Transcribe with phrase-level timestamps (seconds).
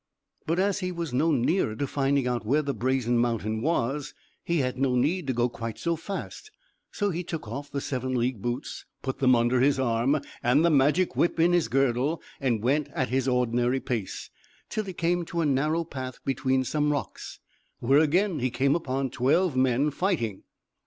[0.47, 4.57] But as he was no nearer to finding out where the Brazen Mountain was, he
[4.57, 6.49] had no need to go quite so fast;
[6.91, 10.71] so he took off the seven league boots, put them under his arm, and the
[10.71, 14.31] Magic Whip in his girdle, and went at his ordinary pace,
[14.69, 17.37] till he came to a narrow path between some rocks,
[17.79, 20.41] where again he came upon twelve men fighting.